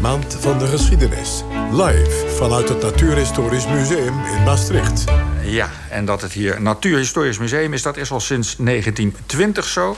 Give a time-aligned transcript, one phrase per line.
[0.00, 1.42] Maand van de geschiedenis.
[1.70, 5.04] Live vanuit het Natuurhistorisch Museum in Maastricht.
[5.44, 9.96] Ja, en dat het hier Natuurhistorisch Museum is, dat is al sinds 1920 zo.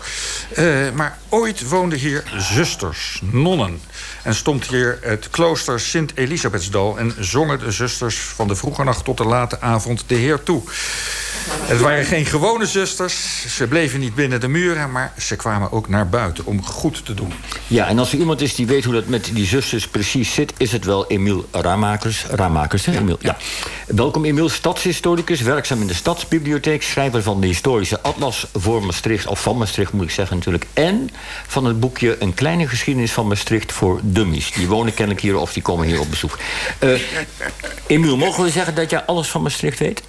[0.58, 3.80] Uh, maar ooit woonden hier zusters, nonnen.
[4.22, 6.98] En stond hier het klooster Sint-Elisabethsdal...
[6.98, 10.62] en zongen de zusters van de vroege nacht tot de late avond de Heer toe.
[11.50, 13.44] Het waren geen gewone zusters.
[13.56, 17.14] Ze bleven niet binnen de muren, maar ze kwamen ook naar buiten om goed te
[17.14, 17.32] doen.
[17.66, 20.52] Ja, en als er iemand is die weet hoe dat met die zusters precies zit...
[20.56, 22.26] is het wel Emiel Ramakers.
[22.30, 23.16] Ramakers, hè, Emiel?
[23.20, 23.36] Ja.
[23.86, 26.82] Welkom, Emiel, stadshistoricus, werkzaam in de Stadsbibliotheek...
[26.82, 29.26] schrijver van de historische atlas voor Maastricht...
[29.26, 30.66] of van Maastricht, moet ik zeggen natuurlijk...
[30.72, 31.10] en
[31.46, 34.52] van het boekje Een kleine geschiedenis van Maastricht voor dummies.
[34.52, 36.38] Die wonen kennelijk hier of die komen hier op bezoek.
[36.80, 37.00] Uh,
[37.86, 40.02] Emiel, mogen we zeggen dat jij alles van Maastricht weet?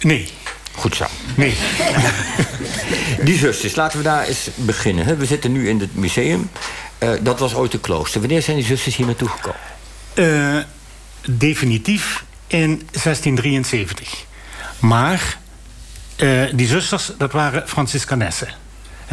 [0.00, 0.32] Nee.
[0.76, 1.04] Goed zo.
[1.36, 1.56] Nee.
[3.24, 5.18] Die zusters, laten we daar eens beginnen.
[5.18, 6.50] We zitten nu in het museum.
[6.98, 8.20] Uh, dat was ooit een klooster.
[8.20, 9.60] Wanneer zijn die zusters hier naartoe gekomen?
[10.14, 10.62] Uh,
[11.28, 14.24] definitief in 1673.
[14.78, 15.38] Maar
[16.16, 18.48] uh, die zusters, dat waren Franciscanessen.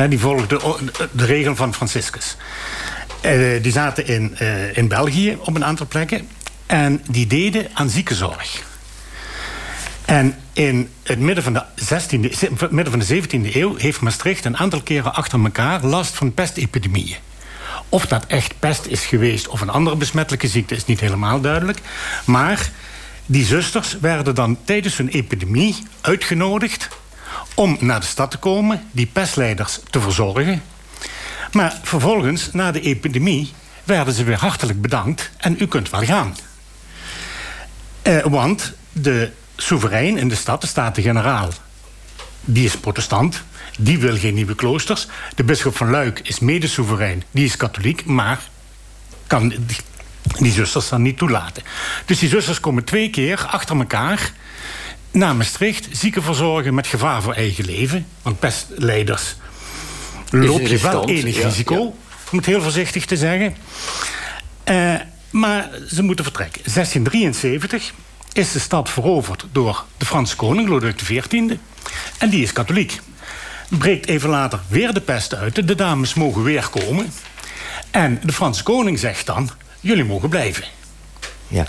[0.09, 2.35] die volgden de, de regel van Franciscus.
[3.61, 4.37] die zaten in,
[4.73, 6.29] in België op een aantal plekken.
[6.65, 8.63] En die deden aan ziekenzorg.
[10.13, 14.57] En in het midden van, de 16e, midden van de 17e eeuw heeft Maastricht een
[14.57, 17.17] aantal keren achter elkaar last van pestepidemieën.
[17.89, 21.79] Of dat echt pest is geweest of een andere besmettelijke ziekte is niet helemaal duidelijk.
[22.25, 22.71] Maar
[23.25, 26.87] die zusters werden dan tijdens hun epidemie uitgenodigd
[27.55, 30.63] om naar de stad te komen, die pestleiders te verzorgen.
[31.51, 36.35] Maar vervolgens, na de epidemie, werden ze weer hartelijk bedankt en u kunt wel gaan.
[38.01, 39.31] Eh, want de
[39.63, 41.49] soeverein in de stad, de Staten-Generaal,
[42.41, 43.43] die is protestant.
[43.79, 45.07] Die wil geen nieuwe kloosters.
[45.35, 47.23] De bisschop van Luik is mede-soeverein.
[47.31, 48.41] Die is katholiek, maar
[49.27, 49.53] kan
[50.39, 51.63] die, zusters dan niet toelaten.
[52.05, 54.31] Dus die zusters komen twee keer achter elkaar
[55.11, 55.87] naar Maastricht...
[55.91, 58.05] zieken verzorgen met gevaar voor eigen leven.
[58.21, 59.35] Want pestleiders
[60.29, 61.95] loop je wel enig risico.
[62.31, 63.55] Om het heel voorzichtig te zeggen.
[64.69, 64.95] Uh,
[65.29, 66.61] maar ze moeten vertrekken.
[66.63, 67.93] 1673
[68.33, 71.57] is de stad veroverd door de Franse koning, Lodewijk XIV.
[72.17, 72.99] En die is katholiek.
[73.69, 75.67] Breekt even later weer de pest uit.
[75.67, 77.13] De dames mogen weer komen.
[77.91, 79.49] En de Franse koning zegt dan...
[79.79, 80.63] jullie mogen blijven.
[81.47, 81.65] Ja.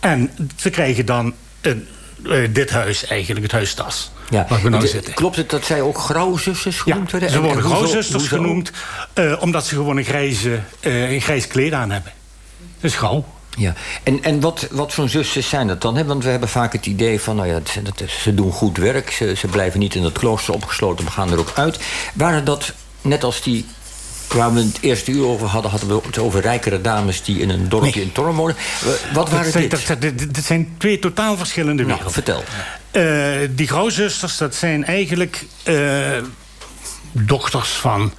[0.00, 1.88] En ze krijgen dan een,
[2.22, 4.10] uh, dit huis eigenlijk, het huis Tas.
[4.30, 4.46] Ja.
[4.48, 5.14] Waar we nou zitten.
[5.14, 8.72] Klopt het dat zij ook grauwzusters genoemd ja, ze worden grauwzusters genoemd...
[9.14, 12.12] Uh, omdat ze gewoon een, grijze, uh, een grijs kleed aan hebben.
[12.80, 13.24] Dat is grauw.
[13.58, 16.06] Ja, en, en wat, wat voor zusters zijn dat dan?
[16.06, 19.10] Want we hebben vaak het idee van, nou ja, dat, ze doen goed werk.
[19.10, 21.78] Ze, ze blijven niet in het klooster opgesloten, we gaan er ook uit.
[22.14, 23.66] Waren dat, net als die
[24.34, 25.70] waar we het eerste uur over hadden...
[25.70, 28.56] hadden we het over rijkere dames die in een dorpje in Torren wonen.
[29.12, 29.70] Wat waren dit?
[29.70, 32.12] Dat, dat, zijn twee totaal verschillende nou, werelden.
[32.12, 32.44] vertel.
[32.92, 36.18] Uh, die grauwzusters, dat zijn eigenlijk uh,
[37.12, 38.12] dochters van...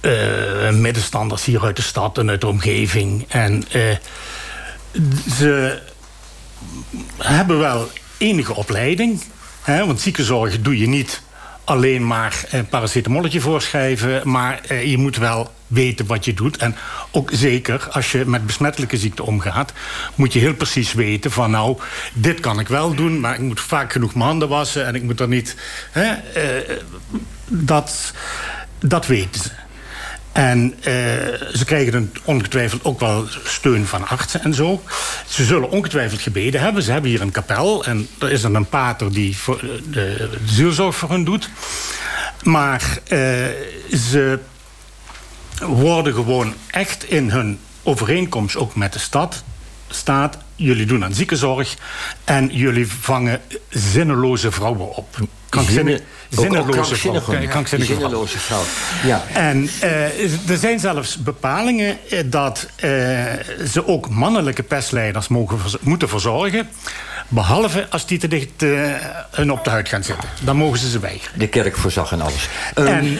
[0.00, 3.24] Uh, middenstanders hier uit de stad en uit de omgeving.
[3.28, 3.64] En
[5.36, 5.78] ze
[7.18, 9.22] hebben wel enige opleiding.
[9.62, 11.22] Hè, want ziekenzorg doe je niet
[11.64, 14.30] alleen maar een paracetamolletje voorschrijven...
[14.30, 16.56] maar eh, je moet wel weten wat je doet.
[16.56, 16.76] En
[17.10, 19.72] ook zeker als je met besmettelijke ziekte omgaat...
[20.14, 21.78] moet je heel precies weten van nou,
[22.12, 23.20] dit kan ik wel doen...
[23.20, 25.56] maar ik moet vaak genoeg mijn handen wassen en ik moet er niet...
[25.90, 26.76] Hè, eh,
[27.48, 28.12] dat,
[28.78, 29.50] dat weten ze.
[30.38, 30.84] En uh,
[31.54, 34.82] ze krijgen dan ongetwijfeld ook wel steun van artsen en zo.
[35.26, 36.82] Ze zullen ongetwijfeld gebeden hebben.
[36.82, 40.30] Ze hebben hier een kapel en er is dan een pater die voor de, de
[40.44, 41.50] zielzorg voor hen doet.
[42.42, 43.18] Maar uh,
[43.96, 44.38] ze
[45.60, 49.44] worden gewoon echt in hun overeenkomst ook met de stad
[49.88, 50.38] staat...
[50.56, 51.76] jullie doen aan ziekenzorg
[52.24, 55.16] en jullie vangen zinneloze vrouwen op.
[55.48, 57.20] Krankzinnig, zinneloze vrouw.
[57.80, 58.62] Zinneloze vrouw.
[59.04, 59.24] Ja.
[59.32, 62.90] En uh, er zijn zelfs bepalingen eh, dat uh,
[63.66, 66.68] ze ook mannelijke pestleiders mogen, moeten verzorgen.
[67.28, 68.90] Behalve als die te dicht uh,
[69.30, 70.28] hun op de huid gaan zitten.
[70.40, 71.38] Dan mogen ze ze weigeren.
[71.38, 72.48] De kerk voorzag en alles.
[72.74, 73.18] En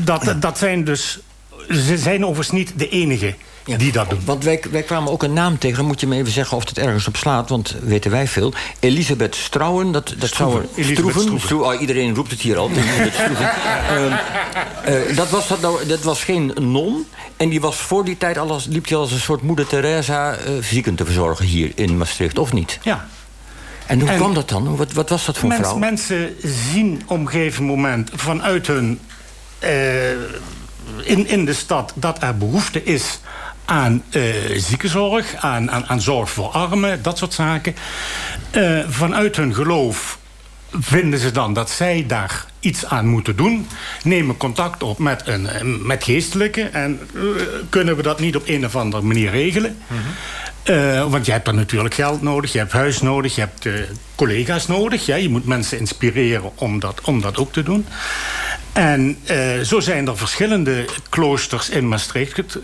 [0.00, 1.18] dat, dat zijn dus...
[1.68, 3.34] Ze zijn overigens niet de enige
[3.76, 4.20] die dat doen.
[4.24, 5.76] Want wij, wij kwamen ook een naam tegen.
[5.76, 7.48] Dan moet je me even zeggen of het ergens op slaat.
[7.48, 8.52] Want weten wij veel.
[8.80, 9.92] Elisabeth Strouwen.
[9.92, 11.20] Dat, dat zou Stroeven.
[11.20, 11.64] Stroeven.
[11.64, 12.70] Oh, iedereen roept het hier al.
[12.70, 12.76] uh,
[15.16, 17.06] dat, was, dat, nou, dat was geen non.
[17.36, 20.36] En die was voor die tijd al als, liep hij als een soort moeder Teresa...
[20.38, 22.78] Uh, zieken te verzorgen hier in Maastricht, of niet?
[22.82, 23.06] Ja.
[23.86, 24.76] En hoe kwam dat dan?
[24.76, 25.76] Wat, wat was dat voor mens, vrouw?
[25.76, 26.36] Mensen
[26.72, 29.00] zien op een gegeven moment vanuit hun...
[29.64, 30.10] Uh,
[31.02, 33.20] in, in de stad dat er behoefte is
[33.68, 34.24] aan uh,
[34.56, 37.74] ziekenzorg, aan, aan, aan, zorg voor armen, dat soort zaken.
[38.56, 40.18] Uh, vanuit hun geloof
[40.70, 43.66] vinden ze dan dat zij daar iets aan moeten doen.
[44.02, 46.62] Nemen contact op met, een, met geestelijke.
[46.62, 47.22] En uh,
[47.68, 49.76] kunnen we dat niet op een of andere manier regelen?
[49.86, 50.74] Mm -hmm.
[50.74, 53.68] Uh, want je hebt dan natuurlijk geld nodig, je hebt huis nodig, je hebt
[54.14, 55.06] collega's nodig.
[55.06, 55.16] Ja?
[55.16, 57.86] Je moet mensen inspireren om dat, om dat ook te doen.
[58.78, 62.58] En uh, zo zijn er verschillende kloosters in Maastricht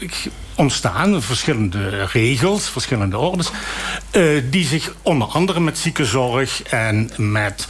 [0.55, 1.23] ontstaan.
[1.23, 3.51] Verschillende regels, verschillende ordens.
[4.51, 7.67] die zich onder andere met ziekenzorg en met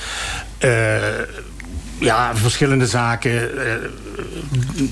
[1.99, 3.51] ja, verschillende zaken.
[3.55, 3.73] Uh,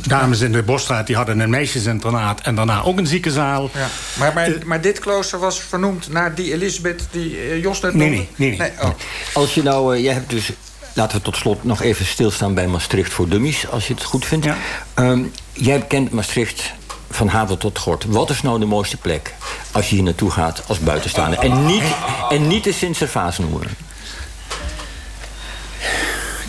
[0.07, 3.71] dames in de Bosstraat die hadden een meisjesinternaat en daarna ook een ziekenzaal.
[3.75, 3.89] Ja.
[4.19, 7.95] Maar, maar, uh, maar, dit klooster was vernoemd naar die Elisabeth die uh, Jos net
[7.95, 8.59] nee, nee, nee, nee.
[8.59, 8.91] nee oh.
[9.33, 10.53] Als je nou, jij hebt dus.
[10.95, 14.25] Laten we tot slot nog even stilstaan bij Maastricht voor Dummies, als je het goed
[14.25, 14.45] vindt.
[14.45, 14.57] Ja.
[14.95, 16.73] Um, jij kent Maastricht
[17.11, 18.05] van haven tot gort.
[18.05, 19.35] Wat is nou de mooiste plek
[19.71, 21.39] als je hier naartoe gaat als buitenstaander?
[21.39, 21.85] En niet,
[22.31, 23.61] en niet de Sint-Servaas noemen.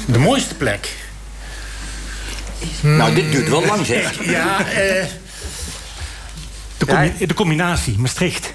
[0.06, 0.96] De mooiste plek?
[2.82, 4.26] Nou, dit duurt wel lang, zeg.
[4.26, 5.06] Ja, eh...
[6.78, 8.53] De, combi de combinatie, Maastricht.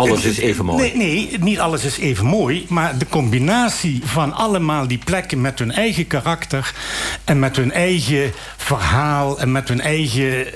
[0.00, 0.80] Alles is even mooi.
[0.80, 2.66] Nee, nee, niet alles is even mooi.
[2.68, 6.74] Maar de combinatie van allemaal die plekken met hun eigen karakter...
[7.24, 10.52] en met hun eigen verhaal en met hun eigen uh,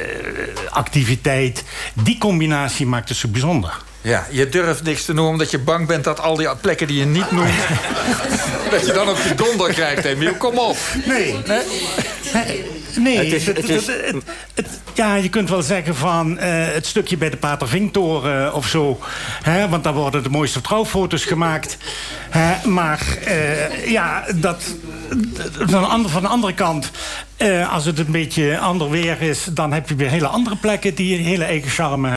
[0.71, 1.65] activiteit...
[1.95, 3.77] die combinatie maakt het zo bijzonder.
[4.01, 6.99] Ja, je durft niks te noemen omdat je bang bent dat al die plekken die
[6.99, 7.49] je niet noemt...
[8.71, 10.35] dat je dan op je donder krijgt, Emiel.
[10.35, 10.77] Kom op.
[11.07, 11.35] Nee.
[11.47, 11.63] Nee?
[12.33, 12.65] Nee,
[12.95, 13.87] het is, het is...
[13.87, 14.15] Het,
[14.55, 19.01] het, ja, je kunt wel zeggen van uh, het stukje bij de Patervinktoren of zo.
[19.43, 21.77] Hè, want daar worden de mooiste trouwfoto's gemaakt.
[22.31, 24.65] Hè, maar uh, ja, dat,
[25.59, 26.91] van, van de andere kant...
[27.39, 29.45] Uh, als het een beetje ander weer is...
[29.51, 32.11] dan heb je weer hele andere plekken die een hele eigen charme